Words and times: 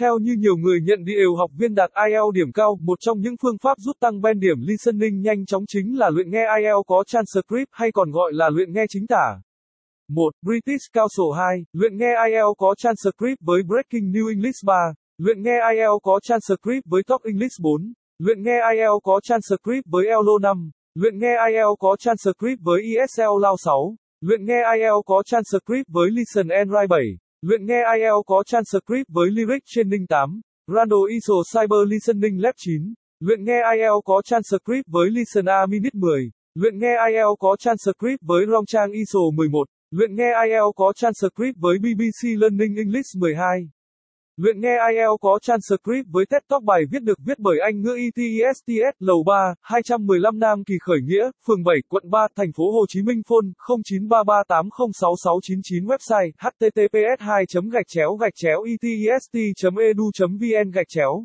Theo 0.00 0.18
như 0.18 0.32
nhiều 0.38 0.56
người 0.56 0.80
nhận 0.80 1.04
điều 1.04 1.36
học 1.36 1.50
viên 1.58 1.74
đạt 1.74 1.90
IELTS 2.06 2.34
điểm 2.34 2.52
cao, 2.52 2.78
một 2.82 2.98
trong 3.00 3.20
những 3.20 3.34
phương 3.42 3.58
pháp 3.62 3.78
giúp 3.78 3.96
tăng 4.00 4.20
ben 4.20 4.40
điểm 4.40 4.56
listening 4.60 5.20
nhanh 5.20 5.46
chóng 5.46 5.64
chính 5.68 5.98
là 5.98 6.10
luyện 6.10 6.30
nghe 6.30 6.44
IELTS 6.58 6.86
có 6.86 7.04
transcript 7.06 7.68
hay 7.72 7.92
còn 7.92 8.10
gọi 8.10 8.32
là 8.32 8.50
luyện 8.50 8.72
nghe 8.72 8.84
chính 8.88 9.06
tả. 9.06 9.40
1. 10.08 10.22
British 10.42 10.84
Council 10.94 11.26
2. 11.36 11.64
Luyện 11.72 11.96
nghe 11.96 12.12
IELTS 12.26 12.58
có 12.58 12.74
transcript 12.78 13.40
với 13.40 13.62
Breaking 13.62 14.06
New 14.14 14.28
English 14.28 14.64
3. 14.66 14.74
Luyện 15.18 15.42
nghe 15.42 15.56
IELTS 15.72 16.02
có 16.02 16.20
transcript 16.22 16.84
với 16.86 17.02
Top 17.06 17.22
English 17.22 17.56
4. 17.62 17.92
Luyện 18.18 18.42
nghe 18.42 18.58
IELTS 18.72 19.02
có 19.02 19.20
transcript 19.22 19.84
với 19.86 20.06
ELO 20.06 20.38
5. 20.42 20.70
Luyện 20.94 21.18
nghe 21.18 21.34
IELTS 21.48 21.78
có 21.78 21.96
transcript 21.98 22.58
với 22.62 22.80
ESL 22.98 23.42
Lao 23.42 23.56
6. 23.64 23.96
Luyện 24.20 24.44
nghe 24.44 24.60
IELTS 24.74 25.06
có 25.06 25.22
transcript 25.26 25.88
với 25.88 26.10
Listen 26.10 26.48
and 26.48 26.70
Write 26.70 26.88
7. 26.88 27.00
Luyện 27.42 27.66
nghe 27.66 27.82
IELTS 27.96 28.26
có 28.26 28.42
transcript 28.46 29.08
với 29.08 29.30
Lyric 29.30 29.62
Training 29.66 30.06
8. 30.06 30.40
Rando 30.66 30.96
ISO 31.08 31.34
Cyber 31.52 31.78
Listening 31.88 32.42
Lab 32.42 32.54
9. 32.56 32.94
Luyện 33.20 33.44
nghe 33.44 33.60
IELTS 33.74 34.04
có 34.04 34.22
transcript 34.24 34.86
với 34.86 35.10
Listen 35.10 35.44
A 35.44 35.66
Minute 35.66 35.90
10. 35.94 36.30
Luyện 36.54 36.78
nghe 36.78 36.94
IELTS 37.08 37.38
có 37.38 37.56
transcript 37.60 38.22
với 38.22 38.46
Rongchang 38.46 38.90
ISO 38.90 39.18
11. 39.34 39.68
Luyện 39.90 40.14
nghe 40.14 40.30
IELTS 40.44 40.76
có 40.76 40.92
transcript 40.96 41.56
với 41.58 41.78
BBC 41.78 42.40
Learning 42.40 42.76
English 42.76 43.16
12. 43.16 43.70
Luyện 44.40 44.60
nghe 44.60 44.76
IELTS 44.92 45.20
có 45.20 45.38
transcript 45.42 46.06
với 46.10 46.26
TED 46.30 46.42
Talk 46.48 46.62
bài 46.62 46.82
viết 46.90 47.02
được 47.02 47.18
viết 47.26 47.38
bởi 47.38 47.58
Anh 47.60 47.82
ngữ 47.82 47.96
ETSTS 47.96 48.96
Lầu 48.98 49.22
3, 49.26 49.54
215 49.62 50.38
Nam 50.38 50.64
Kỳ 50.64 50.74
Khởi 50.80 50.98
Nghĩa, 51.04 51.30
phường 51.46 51.64
7, 51.64 51.76
quận 51.88 52.10
3, 52.10 52.26
thành 52.36 52.52
phố 52.56 52.72
Hồ 52.72 52.86
Chí 52.88 53.02
Minh 53.02 53.22
phone 53.28 53.46
0933806699 53.88 55.86
website 55.86 56.30
https 56.38 57.16
2 57.18 57.44
gạch 57.72 57.86
chéo 57.88 58.14
gạch 58.14 58.34
chéo 58.36 58.62
etest 58.62 59.30
edu 59.78 60.10
e 60.20 60.26
vn 60.40 60.70
gạch 60.70 60.88
chéo. 60.88 61.24